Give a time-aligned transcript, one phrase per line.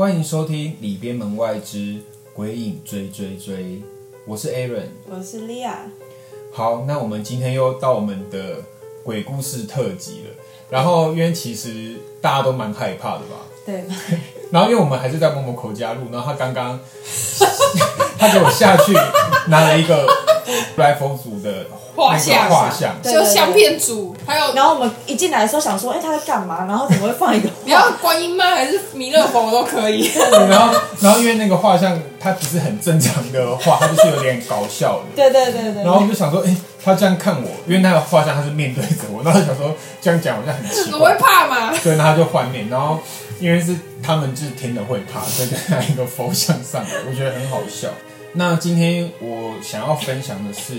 [0.00, 2.00] 欢迎收听《里边门外之
[2.32, 3.56] 鬼影追追追》，
[4.24, 4.86] 我是 Aaron。
[5.06, 5.80] 我是莉亚，
[6.54, 8.62] 好，那我们今天又到我们的
[9.04, 10.30] 鬼故事特辑了。
[10.70, 13.44] 然后，因为其实大家都蛮害怕的吧。
[13.66, 13.84] 对，
[14.50, 16.80] 然后，因为我们还是在某某口加入，然后他刚刚
[18.18, 18.94] 他给我下去
[19.48, 20.08] 拿了一个
[20.74, 26.64] 布莱佛祖的那画像个画像，对就相片组，还有然后我们一进来的时候想说，哎、他在干嘛？
[26.66, 28.44] 然后怎么会放一个 你要观音吗？
[28.44, 30.10] 还是弥勒佛都可以。
[30.48, 35.04] 然后，然后因为那个画像它不是很正常的画，它就是有点搞笑的。
[35.16, 41.72] 对对对对，然后我就想说，哎、他这样看我，因为那个画像他是面对着我，然后我想说这样讲好像很奇我会怪，怕吗？
[41.82, 42.98] 对，然后他就换面，然后
[43.40, 47.88] 因为是他们就是听了会怕，所以就拿一个佛像上来，我觉得很好笑。
[48.32, 50.76] 那今天我想要分享的是，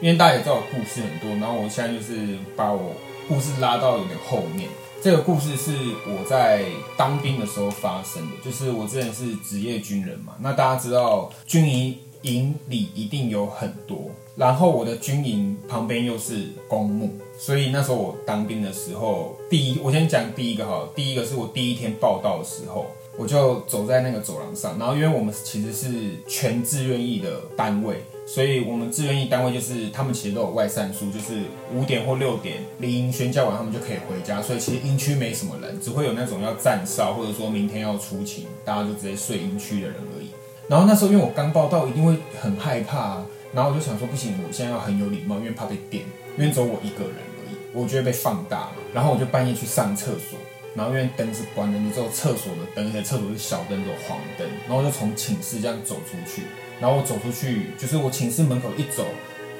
[0.00, 2.92] 因为大家也知道我故事很多，然后我现在就是把我
[3.28, 4.68] 故事拉到有点后面。
[5.02, 5.72] 这个故事是
[6.06, 6.64] 我在
[6.96, 31.42] 当兵的时候发生的，就是我之前是职业军人嘛，那大家知道军营营里一定有很多，然后我的军营旁边又是公墓，所以那时候我当兵的时候，第一我先讲第一个哈，第一个是我第一天报道的时候，我就走在那个走廊上，然后因为我们其实是全自愿役的单位，所以我们志愿役单位就是他们其实都有外散数，就是
[31.72, 40.28] 五点或六点离营宣教完，他们就可以回家，所以其实营区没什么人，只会有那种要站哨或者说明天要出勤，大家就直接睡营区的人而已。
[40.66, 46.02] 然后那时候因为我刚报道，一定会很害怕、然后我就想说不行，我现在要很有礼貌，因为怕被电，
[46.36, 48.76] 因为只有我一个人而已，我觉得被放大了。
[48.92, 50.38] 然后我就半夜去上厕所，
[50.74, 56.42] 然后因为灯是关的，你只有厕所的灯，而且厕所是小灯，只有黄灯，然后我就从寝室这样走出去，
[56.80, 59.06] 然后我走出去，就是我寝室门口一走，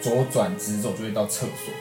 [0.03, 1.73] 左转直走就会到厕所，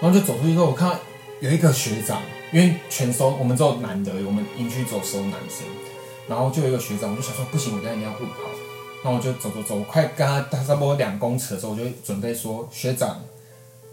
[0.00, 0.98] 然后就走出去之后，我看到
[1.40, 5.66] 有一个学长，因为全收我们只有男的，我们营区只有收男生，
[6.26, 8.40] 然后就有一个学长，我就想说不行，我等一下一定要问好，
[9.04, 13.20] 然后我就走走走，我快跟他差不多两公尺的时候，我就准备说学长。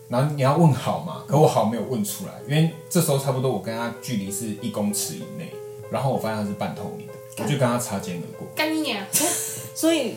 [0.07, 5.51] 然后你要问好嘛，可我好没有问出来，因为这时候差不多我跟他距离是一公尺以内，
[5.89, 8.47] 然后我发现他是半透明的，我就跟他擦肩而过。
[8.55, 9.05] 干你娘！
[9.73, 10.15] 所以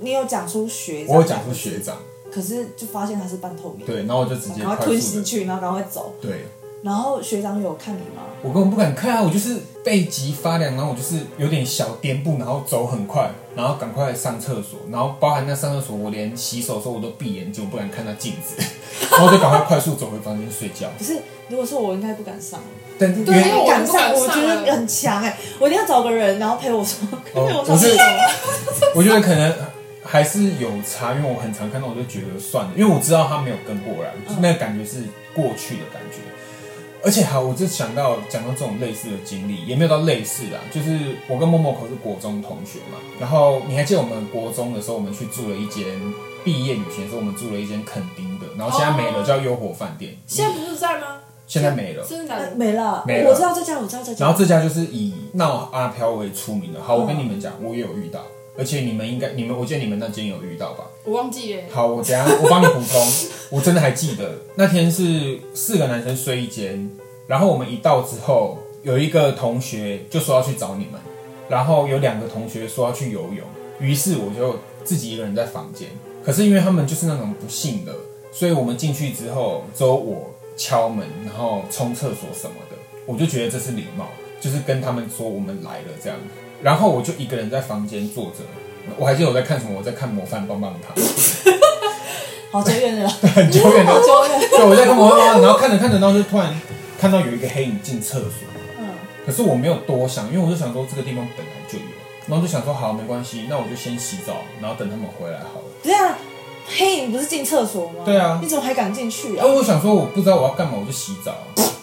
[0.00, 1.96] 你有讲出学长，我有讲出学，长，
[2.32, 6.14] 可是就发现他是半透明，对，然后我就直接赶快快速进去，然后赶快走。
[6.20, 6.46] 对
[6.82, 8.22] 然后学长有看你吗？
[8.42, 18.62] 我根本不敢看啊，我就是背脊发凉，然后我就是有点小颠簸，然后走很快，然后赶快上厕所，然后包含那上厕所，我连洗手的时候我都闭眼睛，我不敢看那镜子，
[19.10, 20.88] 然后就赶快快速走回房间睡觉。
[20.96, 22.60] 不是，如果是我，应该不敢上。
[22.96, 27.96] 但因为对因为我敢上我觉得很强哎、我一定要找个人，然后陪我说，陪我哦我是。
[28.94, 29.52] 我觉得可能
[30.04, 35.02] 还是有差，因为我很常看到，我就觉得算了，因为我知道他没有跟过来，就是那个感觉是
[35.34, 36.18] 过去的感觉。
[37.04, 45.84] 而且好，我就想到讲到这种类似的经历，也没有到类似啦，就是我跟默默可是国中同学嘛，然后你还记得我们国中的时候，我们去住了一间
[46.44, 51.18] 毕业旅行的时候，我们住了一间垦丁的，然后现在没了，哦叫优火饭店，现在不是在吗？
[51.46, 52.04] 现在没了。
[52.04, 52.52] 真的？
[52.56, 54.24] 没了，没了我知道这家，我知道这家。
[54.26, 56.82] 然后这家就是以闹阿飘为出名的。
[56.82, 58.20] 好，我跟你们讲，我也有遇到，
[58.58, 60.84] 而且你们应该，你们我记得你们那间有遇到吧？
[61.04, 61.62] 我忘记了。
[61.70, 63.00] 好，我等下我帮你补充。
[63.50, 66.90] 我真的还记得那天是四个男生睡一间，
[67.28, 71.00] 然后我们一到之后，有一个同学就说要去找你们，
[71.48, 73.46] 然后有两个同学说要去游泳，
[73.78, 75.88] 于是我就自己一个人在房间。
[76.24, 77.94] 可是因为他们就是那种不幸的，
[78.32, 82.76] 所以我们进去之后，只有我敲门，然后冲厕所什么的，
[83.06, 84.08] 我就觉得这是礼貌，
[84.40, 86.18] 就是跟他们说我们来了这样。
[86.62, 88.44] 然后我就一个人在房间坐着，
[88.96, 90.94] 我还记得我在看什么，我在看模范棒棒糖。
[92.50, 94.40] 好久远了， 很久远的好久远。
[94.50, 96.58] 对，我在看模范棒棒糖，然后看着看着，然后就突然
[96.98, 98.48] 看到有一个黑影进厕所，
[98.78, 98.88] 嗯，
[99.26, 101.84] 可是我没有多想，因为我就想说这个地方本来就有，
[102.26, 105.64] 然后就想说好没关系，那我就先洗澡，然后等他们回来好了。
[105.82, 106.16] 对啊
[106.78, 108.02] 黑影不是进厕所吗？
[108.04, 109.48] 对啊你怎么还敢进去然啊？
[109.48, 111.34] 后我想说我不知道我要干嘛，我就洗澡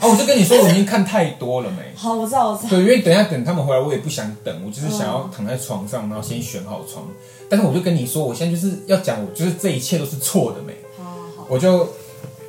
[0.08, 1.84] 我就跟你说我已经看太多了没。
[1.96, 2.70] 好，我知道，我知道。
[2.70, 7.08] 对，因为等一下等他们回来，我也不想等，我就是想要躺在床上，然后先选好床。
[7.50, 10.74] 但是我就跟你说，我现在就是要讲，我就是这一切都是错的没。
[10.98, 11.88] 好好好，我就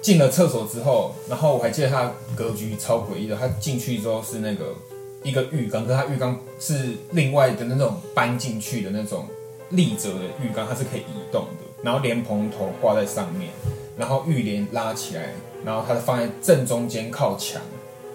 [0.00, 4.74] 进了厕所之后，然后我还记得它格局超诡异的，它进去之后是那个
[5.22, 9.26] 一个浴缸，可是它浴缸是另外的那种搬进去的那种
[9.70, 13.50] 立着的浴缸，它是可以移动的，然后莲蓬头挂在上面，
[13.96, 15.34] 然后浴帘拉起来，
[15.66, 17.60] 然后它放在正中间靠墙。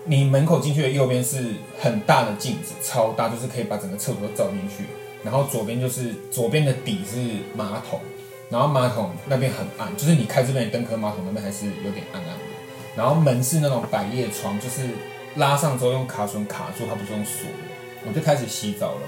[0.06, 4.86] 你门口进去的右边是很大的镜子，超大，就是可以把整个厕所都照进去。
[5.24, 7.20] 然后左边就是左边的底是
[7.54, 8.00] 马桶，
[8.50, 12.46] 然后马桶那边很暗，就是你开这边的灯，可马桶那边还是有点暗暗的。
[12.96, 14.90] 然后门是那种百叶窗，就是
[15.36, 18.08] 拉上之后用卡榫卡住，它不是用锁的。
[18.08, 19.02] 我就开始洗澡了，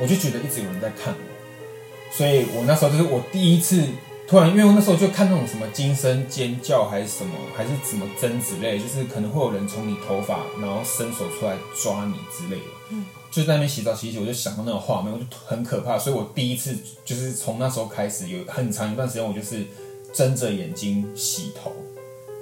[0.00, 3.84] 我就觉得一直有人在看我，所以我那时候就是我第一次
[4.28, 12.66] 突然，因为我那时候就看那种什么惊声尖叫还是什么，还是什么针之类，就是可能会有人从你头发然后伸手出来抓你之类的。
[12.90, 16.76] 嗯，就在那边洗澡洗洗，我就想到那个画面，我就很可怕，所以我第一次
[17.06, 19.64] 就是从那时候开始，有很长一段时间我就是
[20.12, 21.72] 睁着眼睛洗头，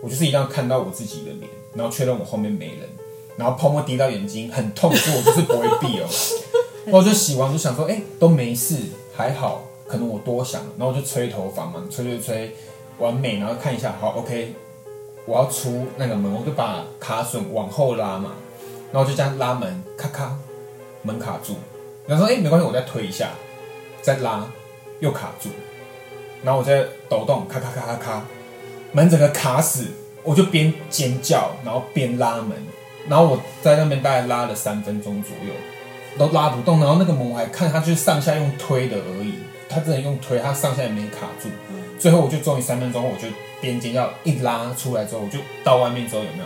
[0.03, 2.89] 我就是一定要看到我自己的脸，然后确认我后面没人，
[3.37, 6.09] 然后泡沫滴到眼睛很痛，所以我就是不会闭哦。
[6.85, 8.77] 然后我就洗完就想说，哎、都没事，
[9.15, 10.63] 还好，可能我多想。
[10.79, 12.57] 然后我就吹头发嘛，吹吹吹，
[12.99, 14.55] 完美，然后看一下，好，OK，
[15.25, 18.33] 我要出那个门，我就把卡榫往后拉嘛，
[18.93, 20.37] 然后就这样拉门，咔咔，
[21.03, 21.57] 门卡住。
[22.07, 23.31] 然后说，哎、没关系，我再推一下，
[24.01, 24.49] 再拉，
[25.01, 25.49] 又卡住。
[26.45, 28.25] 然后我再抖动，咔咔咔咔咔，
[28.93, 29.87] 门整个卡死，
[30.23, 32.51] 我就边尖叫，然后边拉门，
[33.09, 35.53] 然后我在那边大概拉了三分钟左右，
[36.17, 36.79] 都拉不动。
[36.79, 39.35] 然后那个门我还看它就是上下用推的而已，
[39.69, 41.49] 它真的用推，他上下也没卡住。
[41.99, 43.29] 最后我就终于三分钟，我就
[43.61, 46.45] 边尖叫一拉出来之后，我就到外面之后有没有？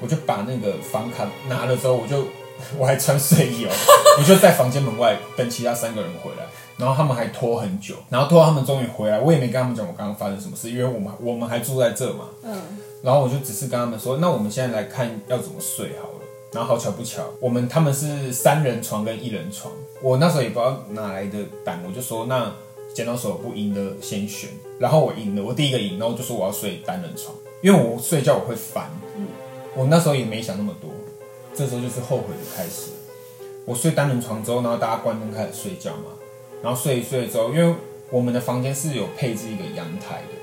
[0.00, 2.26] 我就把那个房卡拿了之后，我就
[2.76, 3.70] 我还穿睡衣哦，
[4.18, 6.44] 我就在房间门外等其他三个人回来，
[6.76, 12.60] 然后他们还拖很久，然后拖到他们终于回来，我也没跟他们讲我刚刚发生什么事，因为我们我们还住在这嘛，嗯，
[13.02, 16.21] 然后我就只是跟他们说，那我们现在来看要怎么睡好了。
[16.52, 19.72] 然后好巧不巧，我们他们是三人床跟一人床，
[20.02, 22.54] 我那时候也不知道哪来的胆，我就说那
[22.94, 28.90] 剪刀手不赢的先选，然后我赢了，我第一个赢，然后就说我要睡单人床，因为我睡觉我会烦，
[29.74, 30.90] 我那时候也没想那么多，
[31.54, 32.90] 这时候就是后悔的开始。
[33.64, 36.12] 我睡单人床之后，然后大家关灯开始睡觉嘛，
[36.62, 37.74] 然后睡一睡之后，因为
[38.10, 40.34] 我们的房间是有配置一个阳台的，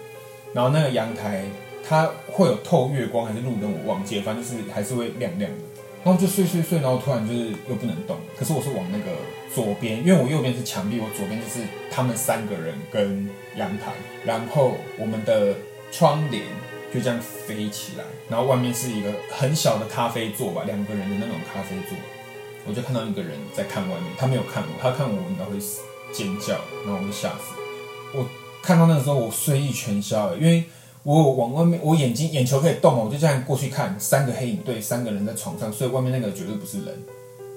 [0.53, 1.45] 然后那个阳台
[1.87, 5.68] 它会有透月光还是路灯，我忘记了，反正就是还是会亮亮的。
[6.03, 9.11] 然后就睡睡睡，然后突然就是又不能动，可是我是往那个
[9.53, 11.59] 左边，因为我右边是墙壁，我左边就是
[11.91, 13.91] 他们三个人跟阳台，
[14.25, 15.53] 然后我们的
[15.91, 16.43] 窗帘
[16.93, 21.97] 就这样飞起来，然后外面是一个很小的咖啡座吧，两个人的那种咖啡座，
[22.65, 25.57] 我就看到一个人在看外面，他没有看我，他看我应该会
[26.13, 26.53] 尖叫，
[26.85, 27.53] 然后我就吓死。
[28.13, 28.27] 我
[28.63, 30.63] 看到那个时候我睡意全消了，因为
[31.03, 36.95] 我往外面，我眼睛眼球可以动嘛，我就这样过去看，三个黑影对，三个人在床上，所以外面那个绝对不是人。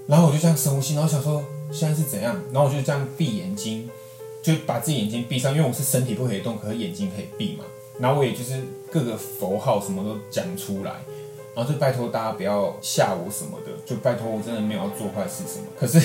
[0.06, 3.90] 然后我就这样深呼吸，然后想说现在是怎样，然后我就这样闭眼睛，
[4.42, 7.64] 就把自己眼睛闭上，因为我是身体不可以动，可是眼睛可以闭嘛。
[7.98, 8.60] 然后我也就是
[8.90, 10.92] 各个佛号什么都讲出来，
[11.54, 15.66] 然后就拜托大家不要吓我什么的，就拜托我真的没有要做坏事什么。
[15.78, 16.00] 可是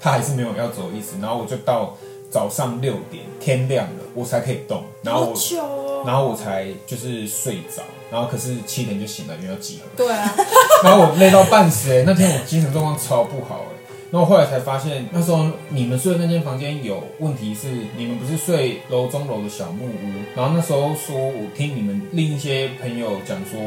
[0.00, 1.96] 他还是没有要走的意思，然后我就到
[2.30, 5.95] 早上六点天亮了，我才可以动，然后我。
[6.04, 9.88] 然后我才就是睡着，然后可是七点就醒了，因为要集合。
[9.96, 10.34] 对啊，
[10.84, 13.76] 然后我累到半死哎、那天我精神状况超不好哎、
[14.10, 23.58] 然后后来才发现，那时候你们睡的那间房间有问题是，你们不是睡楼中楼的小木屋，然后那时候说我听你们另一些朋友讲说，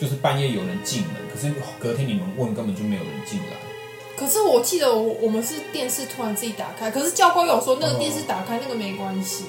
[0.00, 3.56] 就是半夜有人进门，可是隔天你们问根本就没有人进来。
[4.16, 9.44] 可是我记得我我们是电视突然自己打开，可是教官有说那个电视打开那个没关系，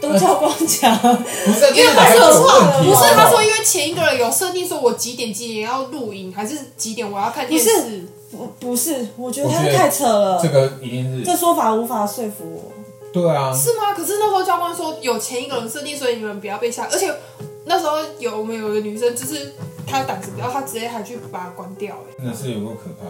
[0.00, 8.04] 都教光讲，不是，因为他是说有问题，不是他说因为前一个人有设定说我几点几点要录影，还是几点我要看电不视。
[8.28, 12.72] 不不是，我觉得他我觉得太扯了，这个一定是这说法无法说服我。
[13.12, 13.94] 对啊，是吗？
[13.96, 16.86] 可是那时候教官说有前一个人设定，所以你们不要被吓。
[16.90, 17.10] 而且
[17.64, 19.54] 那时候有我们有个女生，就是
[19.86, 22.22] 她胆子比较，她直接还去把它关掉、欸。
[22.22, 23.06] 真的是有多可怕。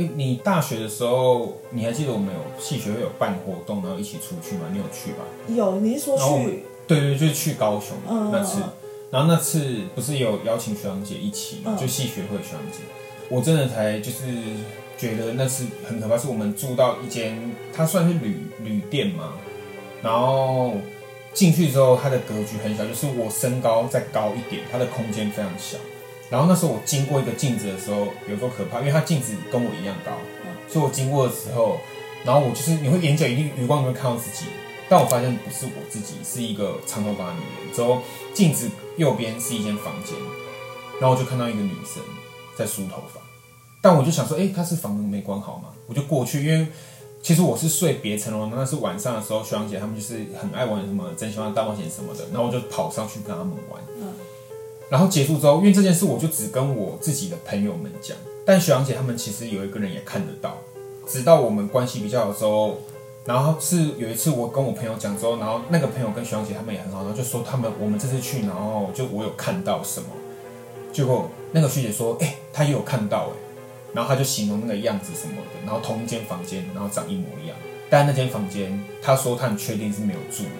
[0.00, 4.62] 哎、你大学的时候，你还记得我们有戏学会有办活动，然后一起出去吗？
[4.72, 5.24] 你有去吧？
[5.48, 6.64] 有，你是说去？
[6.86, 8.62] 对对，就是去高雄嗯那次。
[9.10, 12.78] 然后那次不是有邀请学长姐一起嘛，嗯就系学会学长姐。
[13.28, 14.24] 我真的才就是
[14.96, 17.36] 觉得那次很可怕，是我们住到一间，
[17.74, 19.34] 它算是旅旅店嘛，
[20.02, 20.74] 然后
[21.34, 25.76] 进去之后，它的格局很小，就是我身高再高一点，它的空间非常小。
[26.30, 30.12] 然后那时候我经过一个镜子的时候，有多可怕，因为它镜子跟我一样高，
[30.68, 31.78] 所以我经过的时候，
[32.24, 34.46] 然后我就是你会眼角一定余光你会看到自己，
[34.88, 37.74] 但我发现不是我自己，是一个长头发的女人。
[37.74, 38.00] 之后
[38.32, 40.14] 镜子右边是一间房间，
[41.00, 42.00] 然后我就看到一个女生
[42.56, 43.20] 在梳头发，
[43.82, 45.70] 但我就想说，哎、她是房门没关好吗？
[45.88, 46.68] 我就过去，因为
[47.20, 53.82] 其实我是睡别层楼，那是晚上的时候，学长姐他们就是很爱玩什么真心话大冒险什么的，然后我就跑上去跟他们玩。
[54.90, 60.58] 然后结束之后，因为这件事我就只跟我自己的朋友们讲，但学长姐他们其实有一个人也看得到。
[61.06, 62.78] 直到我们关系比较好之后，
[63.24, 70.08] 然后是有一次我跟我朋友讲之后，然后那个朋友跟学长姐他们也很好，然后就说他们我们这次去，然后就我有看到什么，
[70.92, 73.32] 结果那个学姐说，哎、她也有看到哎、
[73.92, 77.56] 然后她就形容那个样子什么的，然后同一间房间，然后长一模一样，
[77.88, 80.52] 但那间房间她说她很确定是没有住人，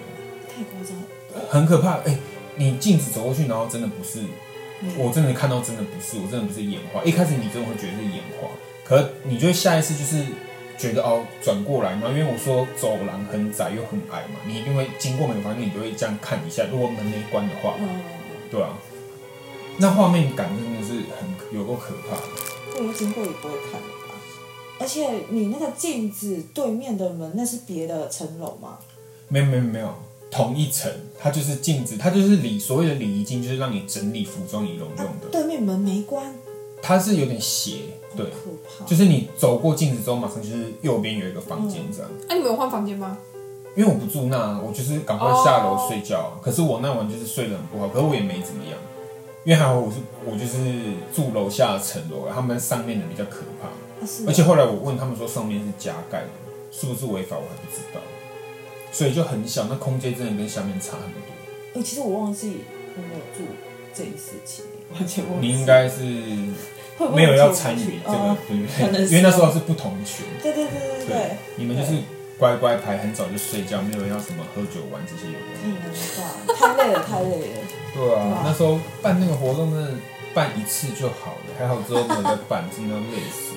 [0.47, 1.47] 太夸张了。
[1.49, 1.99] 很可怕。
[1.99, 2.17] 哎、
[2.55, 4.21] 你镜子走过去，然后真的不是，
[4.81, 7.03] 嗯我真的看到真的不是，我真的不是眼花。
[7.03, 8.47] 一开始你真的会觉得是眼花，
[8.83, 10.23] 可是你就会下意识就是
[10.77, 18.01] 觉得哦转过来，嘛因为我说走廊很窄又很矮嘛，你一定会经过每个房间，你就会这样看一下，如果门没关的话，嗯，
[18.49, 18.77] 对啊，
[19.77, 22.23] 那画面感真的是很有够可怕的。
[22.79, 23.79] 我有经过也不会看？
[24.79, 28.79] 而且你那个镜子对面的门，那是别的层楼吗？
[29.27, 29.93] 没有没有没有，
[30.31, 35.27] 同一层，它就是镜子，它就是礼所谓的礼仪镜，就是让你整理服装仪容用的。
[35.29, 36.33] 对面门没关，
[36.81, 37.81] 它是有点斜，
[38.15, 38.85] 对，可怕。
[38.85, 42.09] 就是你走过镜子之后，马上就是右边有一个房间这样。
[42.29, 43.17] 那、你们有换房间吗？
[43.75, 46.39] 因为我不住那，我就是赶快下楼睡觉啊。
[46.41, 48.77] 可是我那晚就是睡得很不好，可是我也没怎么样，
[49.43, 50.57] 因为还好我是我就是
[51.13, 53.69] 住楼下的层楼，他们上面的比较可怕。
[54.27, 56.27] 而且后来我问他们说上面是加盖的，
[56.71, 58.01] 是不是违法我还不知道，
[58.91, 61.79] 所以就很小，那空间真的跟下面差很多。
[61.79, 62.57] 哎、其实我忘记
[62.95, 63.45] 我没有做
[63.93, 65.47] 这件事情，完全忘记。
[65.47, 66.03] 你应该是
[67.15, 68.17] 没有要参与这个
[68.49, 69.05] 嗯，对不对？
[69.05, 71.93] 因为那时候是不同群，对对对对对，你们就是
[72.37, 75.47] 乖乖牌，很早就睡觉，没有要什么喝酒玩这些有的。
[75.63, 75.77] 嗯，
[76.19, 77.59] 哇，太累了，太累了。
[77.93, 79.91] 对啊哇，那时候办那个活动真的
[80.33, 83.53] 办一次就好了，还好之后没有再办，真的要累死，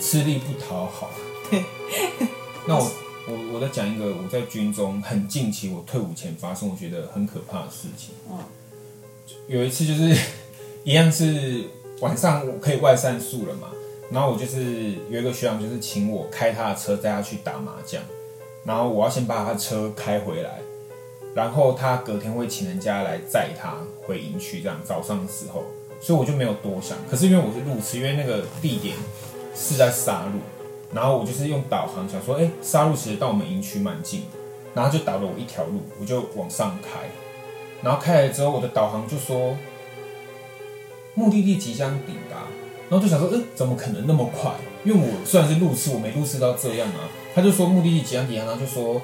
[0.00, 1.10] 吃力不讨好。
[2.66, 2.90] 那我
[3.28, 8.14] 我我在讲一个我在军中很近期我退伍前发生我觉得很可怕的事情。
[8.30, 8.38] 嗯
[9.48, 10.16] 有一次就是
[10.84, 11.64] 一样是
[12.00, 13.68] 晚上我可以外散宿了嘛，
[14.10, 18.00] 然后我就是有一个学长就是请我开他的车带他去打麻将，
[18.64, 20.58] 然后我要先把他的车开回来，
[21.34, 25.64] 然后他隔天会请人家来载他回营区，这样早上的时候，
[26.00, 26.96] 所以我就没有多想。
[27.10, 28.96] 可是因为我是路痴，因为那个地点
[29.56, 30.38] 是在沙路，
[30.92, 34.38] 然后我就是用导航想说，哎、沙路其实到我们营区蛮近的，
[34.74, 37.00] 然后就导了我一条路，我就往上开，
[37.82, 39.56] 然后开来之后，我的导航就说
[41.14, 42.46] 目的地即将抵达，
[42.88, 44.52] 然后就想说，嗯、怎么可能那么快？
[44.84, 47.08] 因为我虽然是路痴，我没路痴到这样啊。
[47.34, 49.02] 他就说目的地即将抵达，然后就说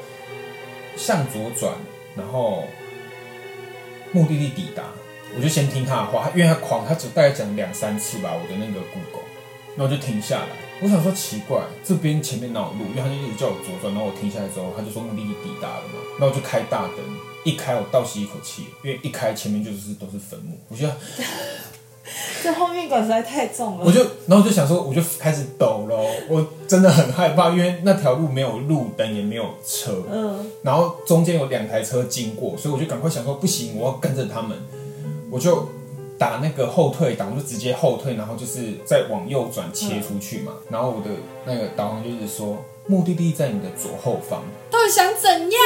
[0.96, 1.74] 向左转，
[2.14, 2.64] 然后
[4.12, 4.84] 目的地抵达。
[5.34, 9.26] 我就先听他的话，因为他狂，他只大概讲两三次吧，我的那个 Google，
[9.74, 10.48] 那我就停下来。
[10.82, 12.90] 我想说奇怪，这边前面哪有路？
[12.90, 16.96] 因为他就一直叫我左转，然后我停下来之后，他就说目的地抵达了嘛，那我就开大灯，
[17.44, 20.96] 一开我倒吸一口气，因为一开前面就是都是坟墓，我觉得
[22.42, 23.84] 这后面管实在太重了。
[23.84, 34.58] 我就，然后我就想说，我就开始抖了哦，我真的很害怕，因为那条路没有路灯，也没有车，嗯，然后中间有两台车经过，所以我就赶快想说，不行，我要跟着他们，
[35.30, 35.68] 我就
[36.22, 41.10] 打那个后退档，我就直接后退，然后就是再往右转切出去嘛，然后我的
[41.44, 45.60] 那个导航就是说，目的地在你的左后方，到底想怎样？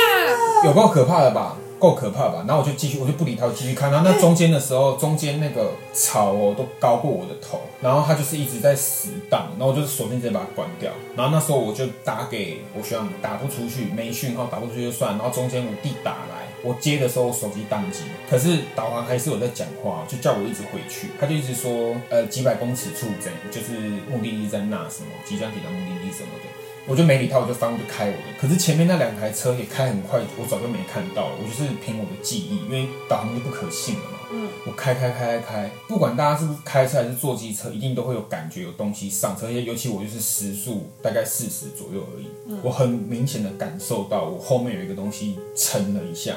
[0.64, 1.58] 有够可怕的吧？
[1.78, 2.45] 够可怕吧？
[2.47, 3.90] 然后我就继续，我就不理他，我继续看。
[3.90, 10.90] 然后那中间的时候，中间那个草哦都高过我的头，然后他就是一直在死挡，然后我就索性直接把它关掉。
[11.16, 15.16] 然后那时候我就打给我学长，打不出去，没讯号，打不出去就算。
[15.18, 21.09] 然后中间我弟打来，我接的时候我手机宕机，可是导航还是有在讲话，就叫我一直回去。
[21.21, 23.78] 他就一直说，呃，几百公尺处怎，就是
[24.11, 26.49] 目的地在那什么，即将抵达目的地什么的。
[26.88, 28.38] 我就没理他，我就翻，我就开我的。
[28.40, 31.35] 可是前面那两台车也开很快，我早就没看到了。
[31.37, 34.19] 我就是凭我的记忆，因为导航就不可信了嘛。
[34.31, 39.50] 嗯，我开开开开开，不管大家是不是开车还是坐机车，一定都会有感觉有东西上车。
[39.50, 42.26] 尤其我就是时速大概四十左右而已，
[42.62, 46.37] 我很明显的感受到我后面有一个东西沉了一下，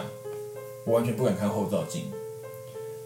[0.85, 2.03] 我完全不敢看后照镜。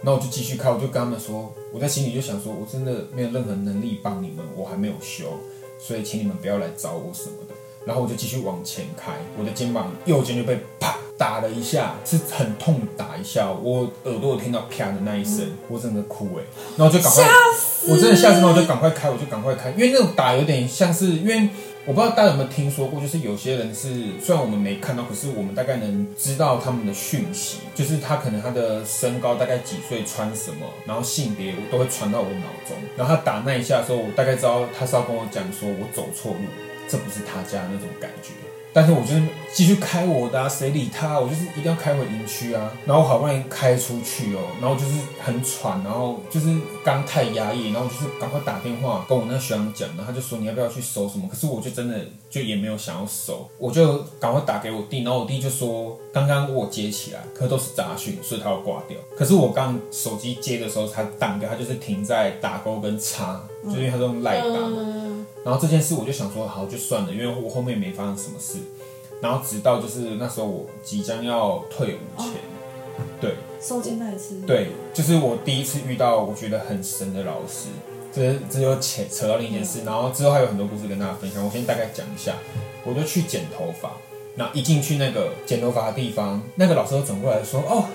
[0.02, 5.40] 然后我就继续开，我就跟他们说，我在心里就想说，我真的没有任何能力帮你们，我还没有修，
[5.86, 7.54] 所以请你们不要来找我什么的。
[7.86, 16.44] 然后我就继续往前开，我的肩膀右肩就被啪打了一下，是很痛打一下，我耳朵有听到啪的那一声，我真的哭哎，
[16.76, 17.24] 然后就赶快，
[17.88, 21.48] 我真的吓死，然后我就赶快开，我就赶快开，因为那种打有点像是，因为
[21.86, 23.88] 我不知道大家有没有听说过，就是有些人是
[24.22, 32.76] 虽然我们没看到，可是我们大概能知道他们的讯息，就是他可能他的身高大概几岁，穿什么，然后性别我都会传到我脑中。
[32.98, 36.40] 然后他打那一下的时候，我大概知道他是要跟我讲说我走错路，
[36.90, 38.32] 这不是他家那种感觉。
[38.74, 39.22] 但是我就是
[39.54, 41.20] 继续开我的、啊，谁理他？
[41.20, 42.72] 我就是一定要开回营区啊。
[42.86, 46.48] 然后我好不容易开出去哦，然后就是很喘，然后就是
[46.84, 51.30] 刚太压抑，然后就是赶快打电话跟我那学长讲，然后他就说你要不要去收什么？
[51.30, 52.00] 可是我就真的
[52.32, 58.98] 就也没有想要收，我就赶快打给我弟，然后我弟就说刚刚我接起来，可都是杂讯，所以他要挂掉。
[59.16, 65.13] 可是我刚手机接的时候，他挡掉，他就是停在打勾跟叉，就因为他都用赖打嘛。
[65.44, 68.60] 然后这件事我就想说，好就算了，因为我后面没发生什么事。
[69.22, 72.34] 然后直到就是那时候我即将要退伍前，
[73.22, 77.70] 对收金那一次，对，就是我第一次遇到我觉得很神的老师。
[78.12, 81.44] 这这就扯扯到另一件事，然后之后还有很多故事跟大家分享。
[81.44, 82.36] 我先大概讲一下，
[82.86, 83.94] 我就去剪头发，
[84.36, 87.86] 那一进去那个剪头发的地方，那个老师就转过来说：“哦，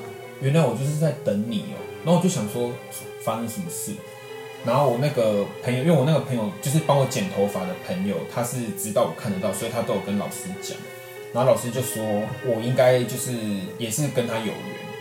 [0.40, 2.72] 原来我就是在等你哦。”然后我就想说
[3.22, 3.92] 发生什么事。
[4.68, 10.76] 然后我那个朋友，因为我那个朋友就是帮我剪头发的朋友，他是知道我看得到，所以他都有跟老师讲。
[11.32, 12.04] 然后老师就说
[12.44, 13.32] 我应该就是
[13.78, 14.54] 也是跟他有缘。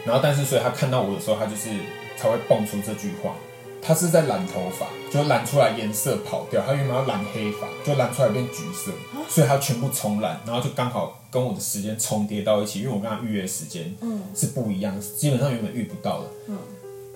[0.06, 1.68] 然后但是所以他看到我的时候，他就是
[2.16, 3.36] 才会蹦出这句话。
[3.82, 6.62] 他是在染头发，就染出来颜色跑掉。
[6.66, 8.92] 他原本要染黑发，就染出来变橘色，
[9.30, 13.96] 所以他全部重染，然后就刚好跟我的时间重叠到一起，因为我跟他预约时间
[14.34, 16.28] 是不一样，基本上原本遇不到的。
[16.48, 16.58] 嗯，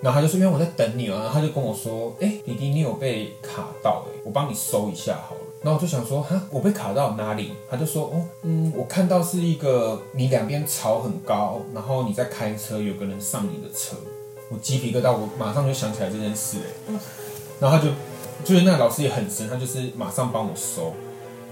[0.02, 13.96] 然后他就说：“因为我在等你啊。”然后他就跟我说：“哎，弟弟，你有被卡到哎，我帮你收一下好了。”然后我就想说：“哈，我被卡到哪里？”他就说：“哦，嗯，我看到是一个你两边朝很高，然后你在开车，有个人上你的车。”
[14.50, 16.94] 我鸡皮疙瘩，我马上就想起来这件事哎，
[17.58, 17.90] 然后他就
[18.44, 20.92] 就是那个老师也很神，他就是马上帮我收，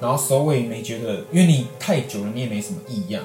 [0.01, 3.23] 然后收我也没觉得，因为你太久了，你也没什么异样，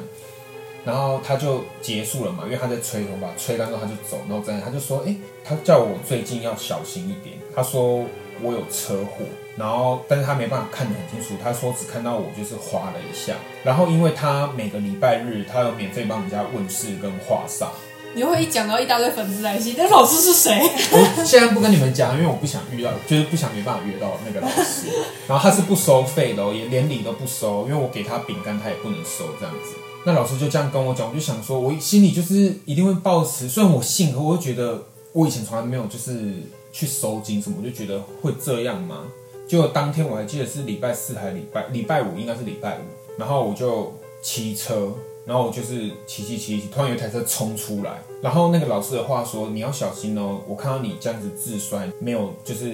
[0.86, 8.06] 然后他就结束了嘛，因为他在吹头发，吹干之后他就走，然后在他就说，哎，他叫我最近要小心一点，他说
[8.42, 9.26] 我有车祸，
[9.58, 17.68] 然后但是他没办法看得很清楚，他说只看到我就是划了一下，然后因为他每个礼拜日他有免费帮人家问事跟画煞。
[18.14, 20.58] 你会一讲到一大堆粉丝来信，那老师是谁？
[20.92, 24.88] 我现在不跟你们讲，因为我不想遇到，就是不想没办法约到那个老师。
[25.28, 29.76] 然后他是不收费的，也连礼都不收，因为我给他饼干，他也不能收这样子。
[30.06, 34.84] 那老师就这样跟我讲，我就想说，我心里就是一定会抱持，虽然我信，可我会觉得
[35.14, 36.34] 我以前从来没有就是
[36.72, 39.00] 去收金什么，我就觉得会这样吗？
[39.48, 42.82] 就当天我还记得是礼拜四还是礼拜礼拜五，应该是礼拜五，
[43.18, 44.94] 然后我就骑车。
[45.26, 52.72] 然后我就是骑骑骑骑，突然有一台车冲出来，然后那个老师的话说你要小心哦，我看到你这样子自摔，没有就是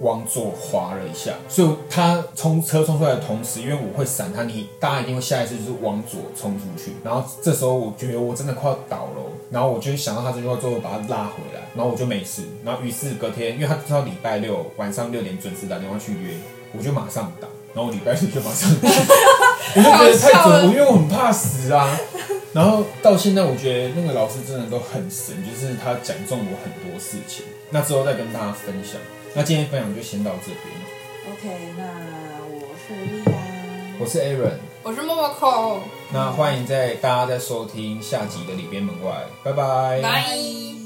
[0.00, 16.34] 往左滑了一下，所以他冲车冲出来的同时，因为我会闪他，你大家一定会下意识就是往左冲出去，然后这时候我觉得我真的快要倒了，然后我就想到他这句话之后把他拉回来，然后我就没事，然后于是隔天，因为他知道礼拜六晚上六点准时打电话去约，
[16.76, 17.48] 我就马上打。
[17.74, 18.76] 然后礼拜六就马上去，
[19.74, 21.98] 我就觉得太准我，因为我很怕死啊。
[22.52, 27.44] 然后到现在，我觉得那个老师真的都很神，就是他讲中我很多事情。
[27.70, 29.00] 那之后再跟大家分享。
[29.34, 30.62] 那今天分享就先到这边。
[31.32, 31.84] OK，那
[32.54, 35.80] 我是莉安，我是 Aaron，我是默默口。
[36.12, 40.00] 那欢迎在大家在收听下集的里边门外，拜拜。
[40.00, 40.83] 拜。